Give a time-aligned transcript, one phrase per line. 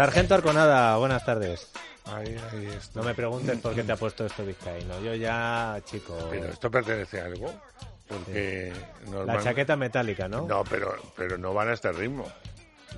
[0.00, 1.70] Sargento Arconada, buenas tardes.
[2.06, 3.00] Ahí, ahí está.
[3.00, 4.98] No me preguntes por qué te ha puesto esto vizcaíno.
[5.00, 6.16] Yo ya, chico.
[6.30, 7.52] Pero esto pertenece a algo.
[8.08, 8.72] Porque
[9.26, 10.46] La chaqueta metálica, ¿no?
[10.46, 12.26] No, pero, pero no van a este ritmo.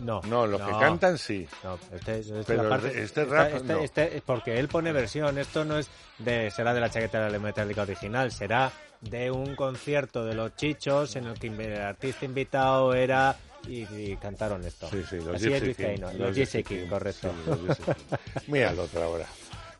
[0.00, 1.48] No, No, los que cantan sí.
[1.64, 3.80] No, este es, es Pero parte- este esta- este- no.
[3.80, 5.38] este es porque él pone versión.
[5.38, 10.34] Esto no es de será de la chaqueta metálica original, será de un concierto de
[10.34, 13.34] los Chichos en el que el artista invitado era
[13.66, 14.88] y, y cantaron esto.
[14.90, 17.30] Sí, sí, los Así es Gypsy vizcaíno, King, los Gypsy King, correcto.
[17.30, 18.16] Sí, los Gypsy King.
[18.48, 19.26] Míralo otra hora.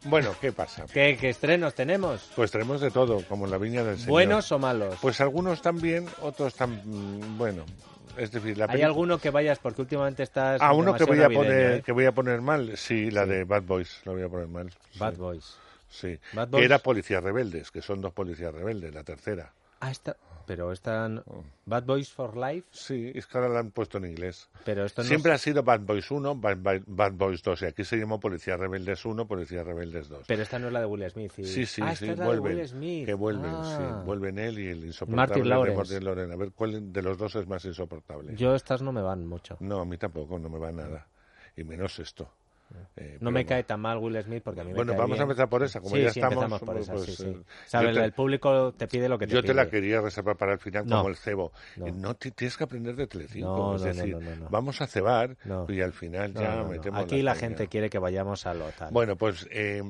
[0.04, 0.84] Bueno, ¿qué pasa?
[0.92, 2.28] ¿Qué, qué estrenos tenemos?
[2.34, 4.10] Pues tenemos de todo, como en la viña del Señor.
[4.10, 4.96] ¿Buenos o malos?
[5.00, 7.38] Pues algunos tan bien, otros tan...
[7.38, 7.64] Bueno,
[8.16, 11.30] es decir, la ¿Hay alguno que vayas porque últimamente estás Ah, uno que voy a
[11.30, 11.82] poner ¿eh?
[11.82, 14.70] que voy a poner mal, sí, la de Bad Boys, lo voy a poner mal.
[14.96, 15.56] Bad sí, Boys.
[15.88, 16.18] Sí.
[16.32, 16.64] Bad Que Boys.
[16.64, 19.52] era Policías Rebeldes, que son dos policías rebeldes, la tercera.
[19.80, 20.16] Ah, esta,
[20.52, 21.42] pero están Oh.
[21.64, 24.50] Bad Boys for Life, Sí, es que ahora la han puesto en inglés.
[24.66, 27.62] pero esto no Siempre es- ha sido Bad Boys 1, Bad, Bad- Bad Boys 2,
[27.62, 30.24] y aquí se llamó Policías Rebeldes 1, Policías Rebeldes 2.
[30.28, 31.32] Pero esta no es la de Will Smith.
[31.38, 32.56] y- Sí, sí, ah, sí, esta es la de vuelven.
[32.58, 33.06] Will Smith.
[33.06, 33.76] Que vuelven, Ah.
[34.00, 34.04] sí.
[34.06, 35.76] Vuelven él y el insoportable Martin de Lawrence.
[35.78, 36.34] Martin Lawrence.
[36.34, 38.36] A ver cuál de los dos es más insoportable.
[38.36, 39.56] Yo estas no me van mucho.
[39.60, 41.06] No, a mí tampoco, no me va nada.
[41.56, 42.28] Y menos esto.
[42.96, 45.18] Eh, No me cae tan mal Will Smith porque a mí me Bueno, cae vamos
[45.18, 47.24] a empezar por esa, como sí, ya sí, estamos, empezamos por esa, pues, sí, sí.
[47.24, 47.42] eh,
[47.72, 49.70] yo el, te- el público te pide lo que te Yo te la pide.
[49.70, 50.96] quería reservar para el final No.
[50.98, 51.52] como el cebo.
[51.76, 51.86] No.
[51.86, 53.46] No, ti- tienes que aprender de Telecinco.
[53.46, 54.16] No, es decir,
[54.50, 55.36] vamos a cebar
[55.68, 58.92] y al final ya metemos Aquí la gente quiere que vayamos a lo tal.
[58.92, 59.82] Bueno, pues eh,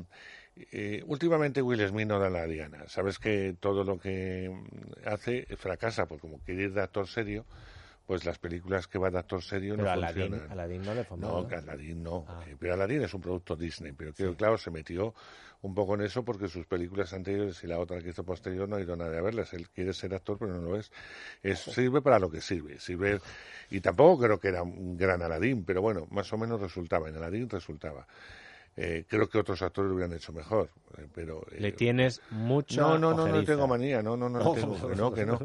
[0.72, 2.84] eh, últimamente Will Smith no da la diana.
[2.88, 4.50] Sabes que todo lo que
[5.06, 7.44] hace fracasa, porque como quiere ir de actor serio,
[8.06, 10.52] pues las películas que va de actor serio pero no Aladdin, funcionan.
[10.52, 11.46] Aladdin no le fue ¿no?
[11.46, 12.24] que Aladdin no.
[12.28, 12.42] Ah.
[12.46, 13.92] Eh, Pero Aladdin es un producto Disney.
[13.92, 15.14] Pero que, claro, se metió
[15.62, 18.76] un poco en eso porque sus películas anteriores y la otra que hizo posterior no
[18.76, 19.54] ha ido nadie a verlas.
[19.54, 20.90] Él quiere ser actor, pero no lo es.
[21.42, 22.80] es sirve para lo que sirve.
[22.80, 23.20] sirve
[23.70, 27.08] Y tampoco creo que era un gran Aladdin, pero bueno, más o menos resultaba.
[27.08, 28.06] En Aladdin resultaba.
[28.76, 30.70] Eh, creo que otros actores lo hubieran hecho mejor.
[30.96, 34.38] eh, pero eh, Le tienes mucho no, no, no, no tengo manía, no, no, no,
[34.38, 35.38] no tengo, que no, que no.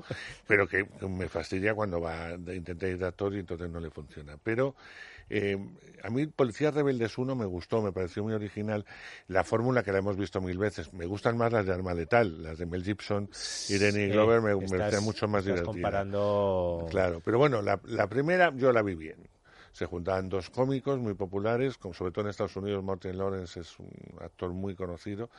[0.48, 3.90] Pero que me fastidia cuando va de intentar ir de actor y entonces no le
[3.90, 4.38] funciona.
[4.42, 4.76] Pero
[5.30, 5.58] eh,
[6.04, 8.86] a mí Policías Rebeldes 1 me gustó, me pareció muy original.
[9.28, 10.94] La fórmula que la hemos visto mil veces.
[10.94, 13.30] Me gustan más las de Arma Letal, las de Mel Gibson
[13.68, 15.74] y Denny Glover me, me estás- parecían mucho más divertidas.
[15.74, 16.88] comparando...
[16.90, 19.18] Claro, pero bueno, la, la primera yo la vi bien.
[19.78, 23.78] Se juntaban dos cómicos muy populares, como sobre todo en Estados Unidos Martin Lawrence es
[23.78, 25.30] un actor muy conocido,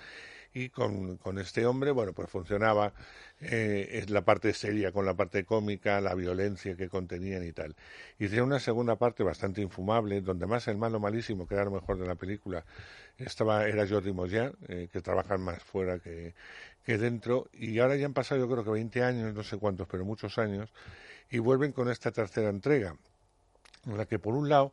[0.55, 2.93] y con, con este hombre, bueno, pues funcionaba
[3.41, 7.75] eh, la parte seria con la parte cómica, la violencia que contenían y tal.
[8.21, 11.99] Hicieron una segunda parte bastante infumable, donde más el malo malísimo, que era lo mejor
[11.99, 12.65] de la película,
[13.17, 16.37] estaba era Jordi Moya, eh, que trabajan más fuera que,
[16.85, 19.89] que dentro, y ahora ya han pasado yo creo que 20 años, no sé cuántos,
[19.89, 20.73] pero muchos años,
[21.29, 22.95] y vuelven con esta tercera entrega,
[23.93, 24.73] en la que por un lado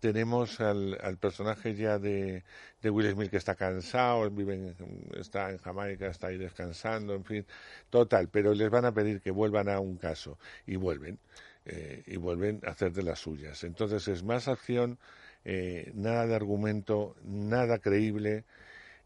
[0.00, 2.44] tenemos al, personaje ya de,
[2.82, 4.76] de Will Smith que está cansado, vive en-
[5.18, 7.46] está en Jamaica, está ahí descansando, en fin,
[7.90, 11.18] total, pero les van a pedir que vuelvan a un caso y vuelven,
[11.64, 13.64] eh, y vuelven a hacer de las suyas.
[13.64, 14.98] Entonces es más acción,
[15.44, 18.44] eh, nada de argumento, nada creíble.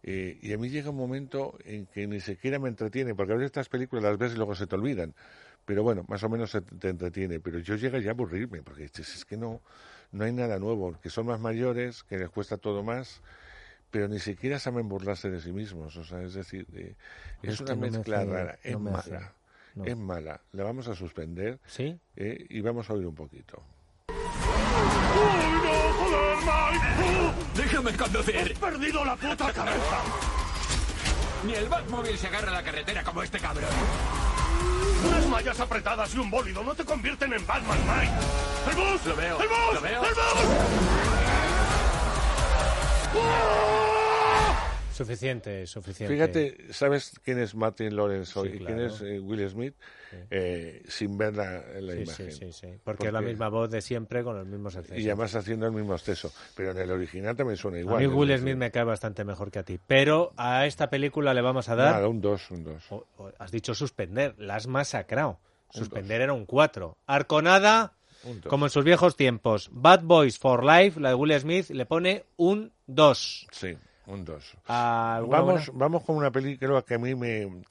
[0.02, 3.36] eh, y a mí llega un momento en que ni siquiera me entretiene, porque a
[3.36, 5.14] veces estas películas las ves y luego se te olvidan.
[5.70, 7.38] Pero bueno, más o menos se te entretiene.
[7.38, 9.60] Pero yo llega ya a aburrirme, porque dices, es que no,
[10.10, 13.20] no hay nada nuevo, que son más mayores, que les cuesta todo más,
[13.92, 15.96] pero ni siquiera saben burlarse de sí mismos.
[15.96, 16.96] O sea, es decir, eh,
[17.44, 19.32] es, Es una me mezcla hace- rara, es hace, mala,
[19.76, 19.84] no.
[19.84, 20.40] es mala.
[20.50, 21.96] La vamos a suspender ¿Sí?
[22.16, 23.62] eh, y vamos a oír un poquito.
[27.54, 28.54] ¡Déjame conducir!
[28.58, 29.98] perdido la puta cabeza!
[31.46, 33.70] Ni el Batmóvil se agarra a la carretera como este cabrón.
[35.06, 38.12] Unas mallas apretadas y un bólido no te convierten en Batman, Mike.
[38.70, 39.06] ¡El bus!
[39.06, 39.74] Lo veo, ¡El bus!
[39.74, 40.02] lo veo.
[40.04, 40.14] ¡El
[43.14, 43.59] bus!
[45.04, 46.14] Suficiente, suficiente.
[46.14, 49.74] Fíjate, ¿sabes quién es Martin Lawrence hoy Sí, y quién es eh, Will Smith?
[50.30, 52.30] Eh, sin ver la, la Sí, imagen.
[52.32, 52.68] sí, sí, sí.
[52.84, 55.02] Porque es la misma voz de siempre con los mismos excesos.
[55.02, 56.30] Y además haciendo el mismo exceso.
[56.54, 57.96] Pero en el original también suena igual.
[57.96, 59.78] a mí es Will Smith me cae bastante mejor que a ti.
[59.86, 61.94] Pero a esta película le vamos a dar...
[61.94, 62.92] Nada, un 2, un 2.
[62.92, 65.38] o- o- has dicho suspender, la has masacrado.
[65.70, 66.96] Suspender era un 4.
[67.06, 67.94] Arconada,
[68.24, 69.70] Un como en sus viejos tiempos.
[69.72, 73.46] Bad Boys for Life, la de Will Smith, le pone un 2.
[73.52, 73.76] Sí,
[74.10, 74.56] un 2.
[74.66, 77.64] ¿Alguna Vamos, vamos con una película que a mí me,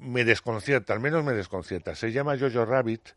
[0.00, 1.94] me desconcierta, al menos me desconcierta.
[1.94, 3.10] Se llama Jojo Rabbit,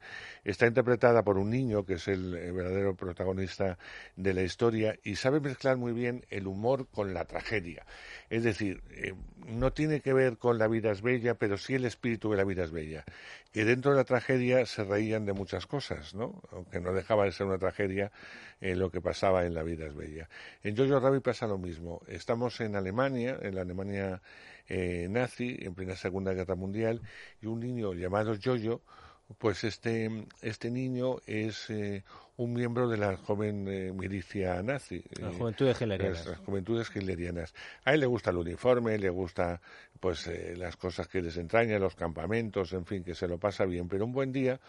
[0.44, 3.78] está interpretada por un niño que es el, verdadero protagonista
[4.18, 7.86] de la historia y sabe mezclar muy bien el humor con la tragedia.
[8.30, 9.14] Es decir, eh,
[9.48, 12.44] no tiene que ver con La vida es bella, pero sí el espíritu de La
[12.44, 13.06] vida es bella.
[13.54, 16.42] Que dentro de la tragedia se reían de muchas cosas, ¿no?
[16.52, 18.12] Aunque no dejaba de ser una tragedia
[18.60, 20.28] eh, lo que pasaba en La vida es bella.
[20.64, 22.02] En Jojo Rabbit pasa lo mismo.
[22.08, 24.22] Estamos en Alemania, en la Alemania
[24.68, 27.02] eh, nazi, en plena Segunda Guerra Mundial,
[27.42, 28.82] y un niño llamado Jojo,
[29.38, 30.10] pues este,
[30.42, 32.04] este niño es eh,
[32.38, 35.04] un miembro de la joven eh, milicia nazi.
[35.20, 35.34] La eh,
[35.80, 36.26] Hitlerianas.
[36.26, 37.54] las juventudes hitlerianas.
[37.86, 39.62] A él le gusta el uniforme, le gusta
[40.00, 43.88] pues eh, las cosas que desentraña, los campamentos, en fin, que se lo pasa bien.
[43.88, 44.60] Pero un buen día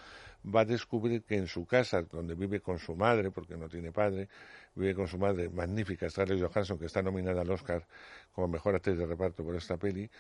[0.45, 3.93] va a descubrir que en su casa, donde vive con su madre, porque no tiene
[3.93, 4.29] padre,
[4.75, 7.87] vive con su madre magnífica, Scarlett Johansson, que está nominada al Oscar
[8.33, 10.11] como mejor actriz de reparto por esta peli,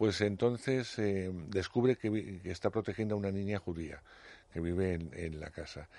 [0.00, 4.00] pues entonces eh, descubre que, que está protegiendo a una niña judía
[4.50, 5.90] que vive en, en la casa.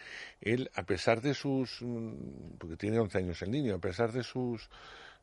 [0.42, 4.24] Él, a pesar de sus, mm, porque tiene 11 años el niño, a pesar de
[4.24, 4.72] sus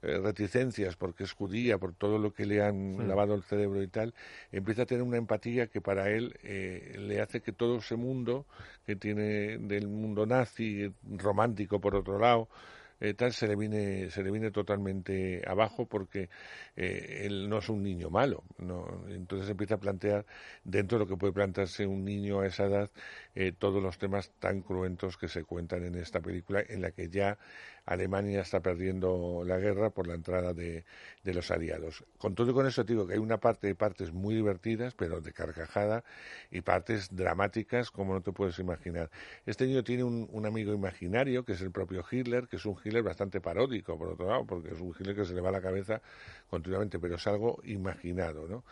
[0.00, 3.88] eh, reticencias, porque es judía, por todo lo que le han lavado el cerebro y
[3.88, 4.14] tal,
[4.52, 8.46] empieza a tener una empatía que para él eh, le hace que todo ese mundo
[8.86, 12.48] que tiene del mundo nazi, romántico por otro lado,
[13.00, 16.28] eh, tal se le viene se le viene totalmente abajo porque
[16.76, 20.26] eh, él no es un niño malo no entonces empieza a plantear
[20.64, 22.90] dentro de lo que puede plantearse un niño a esa edad
[23.34, 27.08] eh, todos los temas tan cruentos que se cuentan en esta película en la que
[27.08, 27.38] ya
[27.88, 30.84] Alemania está perdiendo la guerra por la entrada de,
[31.24, 32.04] de los aliados.
[32.18, 34.94] Con todo y con eso te digo que hay una parte de partes muy divertidas,
[34.94, 36.04] pero de carcajada,
[36.50, 39.10] y partes dramáticas como no te puedes imaginar.
[39.46, 42.76] Este niño tiene un, un amigo imaginario, que es el propio Hitler, que es un
[42.82, 45.62] Hitler bastante paródico, por otro lado, porque es un Hitler que se le va la
[45.62, 46.02] cabeza
[46.50, 48.64] continuamente, pero es algo imaginado, ¿no?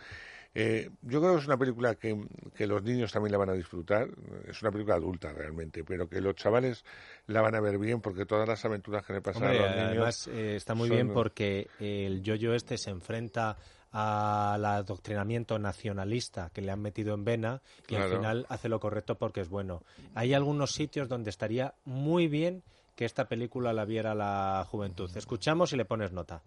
[0.59, 2.19] Eh, yo creo que es una película que,
[2.55, 4.09] que los niños también la van a disfrutar.
[4.49, 6.83] Es una película adulta realmente, pero que los chavales
[7.27, 9.71] la van a ver bien porque todas las aventuras que le pasan Hombre, a los
[9.77, 9.89] niños.
[9.91, 13.59] además eh, está muy son- bien porque el yoyo este se enfrenta
[13.93, 19.17] al adoctrinamiento nacionalista que le han metido en vena y al final hace lo correcto
[19.17, 19.83] porque es bueno.
[20.15, 22.63] Hay algunos sitios donde estaría muy bien
[22.95, 25.11] que esta película la viera la juventud.
[25.17, 26.41] Escuchamos y le pones nota.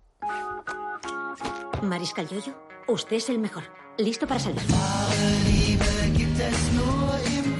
[1.83, 2.53] Mariscal Yoyo,
[2.87, 3.63] usted es el mejor.
[3.99, 4.57] ¿Listo para salir?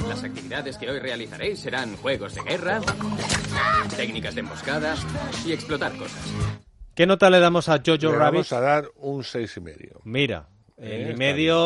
[0.08, 2.80] Las actividades que hoy realizaréis serán juegos de guerra,
[3.96, 4.96] técnicas de emboscada
[5.46, 6.22] y explotar cosas.
[6.96, 8.34] ¿Qué nota le damos a Jojo le Rabbit?
[8.50, 10.02] vamos a dar un seis y medio.
[10.04, 10.48] Mira,
[10.82, 11.58] Eh, el y medio,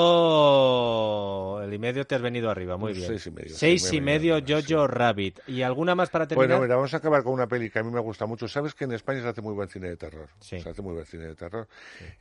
[1.61, 3.07] el y medio te has venido arriba, muy Un bien.
[3.09, 5.39] seis y medio, Seis sí, y medio arriba, Jojo Rabbit.
[5.47, 6.47] ¿Y alguna más para terminar?
[6.49, 8.47] Bueno, mira, vamos a acabar con una peli que a mí me gusta mucho.
[8.47, 10.29] Sabes que en España se hace muy buen cine de terror.
[10.39, 10.59] Sí.
[10.59, 11.67] Se hace muy buen cine de terror.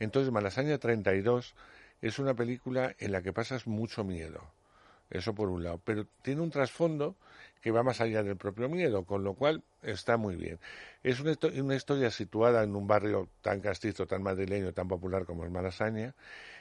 [0.00, 1.54] Entonces, Malasaña 32
[2.02, 4.42] es una película en la que pasas mucho miedo.
[5.08, 5.80] Eso por un lado.
[5.84, 7.16] Pero tiene un trasfondo
[7.60, 10.58] que va más allá del propio miedo, con lo cual está muy bien.
[11.02, 15.44] Es una, una historia situada en un barrio tan castizo, tan madrileño, tan popular como
[15.44, 16.14] es Malasaña.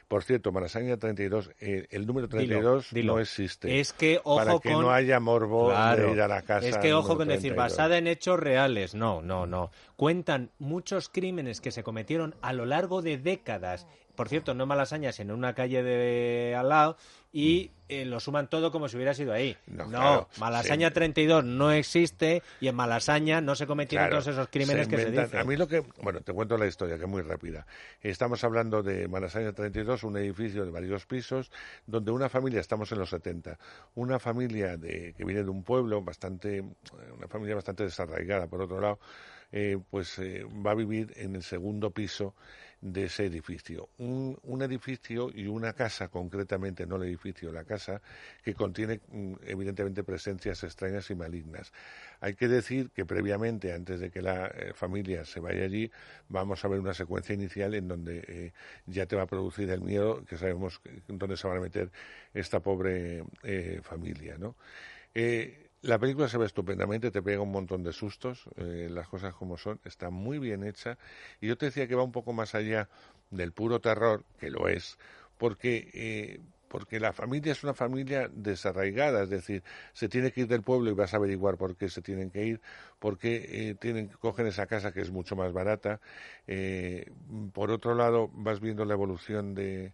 [0.08, 3.14] Por cierto, Malasaña 32, eh, el número Dilo, 32 dilo.
[3.14, 3.80] no existe.
[3.80, 4.82] Es que ojo para que con...
[4.84, 6.08] no haya morbo Claro.
[6.08, 6.68] de ir a la casa.
[6.68, 7.58] Es que ojo con decir 32.
[7.58, 8.94] basada en hechos reales.
[8.94, 9.72] No, no, no.
[9.96, 13.88] Cuentan muchos crímenes que se cometieron a lo largo de décadas.
[14.16, 16.98] Por cierto, no en Malasaña, sino en una calle de al lado
[17.34, 19.56] y eh, lo suman todo como si hubiera sido ahí.
[19.68, 20.94] No, No, claro, Malasaña sí.
[20.96, 25.12] 32 no existe y en Malasaña no se cometieron Claro, todos esos crímenes que se
[25.12, 25.40] dicen.
[25.40, 25.84] A mí lo que...
[26.02, 27.66] Bueno, te cuento la historia, que es muy rápida.
[28.02, 31.52] Estamos hablando de Malasaña 32, un edificio de varios pisos,
[31.86, 33.58] donde una familia, estamos en los 70,
[33.96, 36.62] una familia de, que viene de un pueblo bastante...
[37.18, 39.00] Una familia bastante desarraigada, por otro lado,
[39.52, 42.36] eh, pues eh, va a vivir en el segundo piso
[42.82, 43.90] de ese edificio.
[44.00, 48.02] Un, edificio y una casa, concretamente, no el edificio, la casa,
[48.44, 51.72] que contiene mm, evidentemente presencias extrañas y malignas.
[52.20, 55.92] Hay que decir que previamente, antes de que la eh, familia se vaya allí,
[56.28, 58.54] vamos a ver una secuencia inicial en donde eh,
[58.88, 61.92] ya te va a producir el miedo, que sabemos dónde se van a meter
[62.34, 64.56] esta pobre eh, familia, ¿no?
[65.82, 69.58] La película se ve estupendamente, te pega un montón de sustos, eh, las cosas como
[69.58, 70.98] son, está muy bien hecha.
[71.40, 72.90] Y yo te decía que va un poco más allá
[73.32, 74.98] del puro terror, que lo es,
[75.38, 76.40] porque eh,
[76.72, 79.62] porque la familia es una familia desarraigada, es decir,
[79.92, 82.46] se tiene que ir del pueblo y vas a averiguar por qué se tienen que
[82.46, 82.62] ir,
[82.98, 86.00] porque eh, tienen cogen esa casa que es mucho más barata.
[86.48, 87.12] Eh,
[87.52, 89.92] por otro lado, vas viendo la evolución de,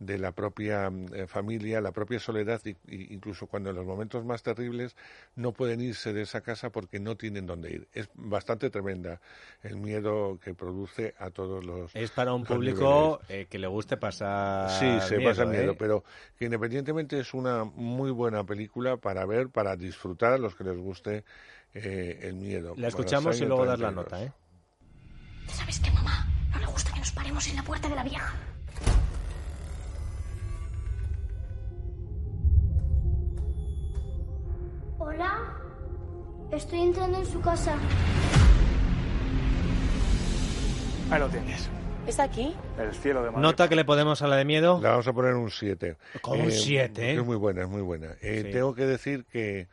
[0.00, 4.24] de la propia eh, familia, la propia soledad, y, y incluso cuando en los momentos
[4.24, 4.96] más terribles
[5.36, 7.88] no pueden irse de esa casa porque no tienen dónde ir.
[7.92, 9.20] Es bastante tremenda
[9.62, 11.94] el miedo que produce a todos los.
[11.94, 15.76] Es para un público eh, que le guste pasar Sí, se miedo, pasa miedo, ¿eh?
[15.78, 16.02] pero
[16.38, 20.78] que independientemente es una muy buena película para ver, para disfrutar a los que les
[20.78, 21.24] guste
[21.74, 22.74] eh, el miedo.
[22.78, 24.04] La escuchamos y luego dar la 32.
[24.04, 24.32] nota, ¿eh?
[25.52, 26.26] ¿Sabes qué, mamá?
[26.52, 28.34] No le gusta que nos paremos en la puerta de la vieja.
[36.52, 37.76] Estoy entrando en su casa.
[41.10, 41.68] Ahí lo tienes.
[42.06, 42.54] ¿Es aquí?
[42.78, 43.42] El cielo de Madrid.
[43.42, 44.80] Nota que le podemos a la de miedo.
[44.82, 45.96] La vamos a poner un 7.
[46.22, 47.14] Con un siete, ¿eh?
[47.14, 48.08] Es muy buena, es muy buena.
[48.20, 48.52] Eh, Sí.
[48.52, 49.68] Tengo que decir que...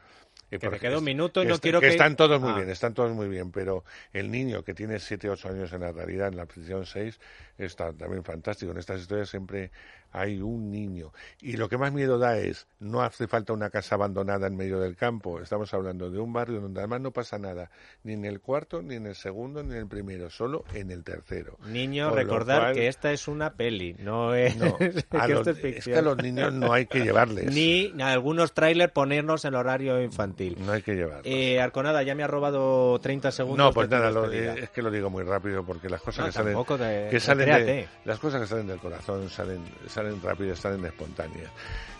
[0.51, 2.55] eh, Que me queda un minuto y que no quiero que- Están todos muy Ah.
[2.55, 5.91] bien, están todos muy bien, pero el niño que tiene 7 8 años en la
[5.91, 7.19] realidad, en la posición 6,
[7.57, 8.71] está también fantástico.
[8.71, 9.71] En estas historias siempre
[10.11, 11.11] hay un niño.
[11.41, 14.79] Y lo que más miedo da es, no hace falta una casa abandonada en medio
[14.79, 15.39] del campo.
[15.41, 17.69] Estamos hablando de un barrio donde además no pasa nada,
[18.03, 21.03] ni en el cuarto, ni en el segundo, ni en el primero, solo en el
[21.03, 21.57] tercero.
[21.67, 25.47] Niño, Con recordar cual- que esta es una peli, no es, No, que a los-
[25.47, 27.53] es es que a los niños no hay que llevarles.
[27.53, 30.57] Ni a algunos trailers ponernos en horario infantil.
[30.65, 31.25] No hay que llevarles.
[31.25, 33.57] Eh, Arconada, ya me ha robado 30 segundos.
[33.67, 36.19] No, pues de nada, lo- eh, es que lo digo muy rápido porque las cosas
[36.19, 39.61] No, que salen, te- que salen de, las cosas que salen del corazón salen,
[39.97, 41.49] salen rápidas, salen espontáneas.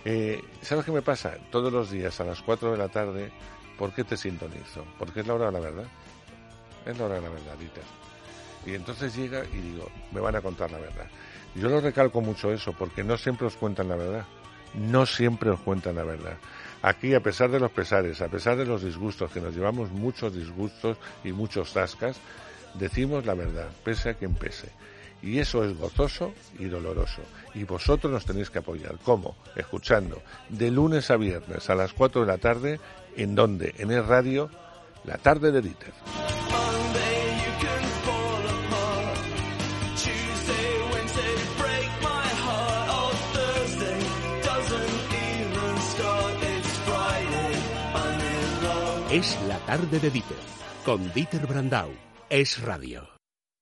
[0.05, 1.35] Eh, ¿Sabes qué me pasa?
[1.49, 3.31] Todos los días a las 4 de la tarde,
[3.75, 4.85] ¿por qué te sintonizo?
[4.99, 5.85] Porque es la hora de la verdad.
[6.85, 7.83] Es la hora de la verdad, Dieter.
[8.67, 11.07] Y entonces llega y digo, me van a contar la verdad.
[11.55, 14.25] Yo lo recalco mucho eso, porque no siempre os cuentan la verdad.
[14.75, 16.37] No siempre os cuentan la verdad.
[16.83, 20.35] Aquí, a pesar de los pesares, a pesar de los disgustos, que nos llevamos muchos
[20.35, 22.17] disgustos y muchos tascas,
[22.75, 24.69] decimos la verdad, pese a quien pese.
[25.21, 27.21] Y eso es gozoso y doloroso.
[27.53, 28.97] Y vosotros nos tenéis que apoyar.
[29.03, 29.35] ¿Cómo?
[29.55, 32.79] Escuchando de lunes a viernes a las 4 de la tarde,
[33.15, 34.49] en donde, en el radio,
[35.03, 35.93] la tarde de Dieter.
[49.09, 50.37] Es la tarde de Dieter,
[50.85, 51.89] con Dieter Brandau.
[52.29, 53.16] Es radio.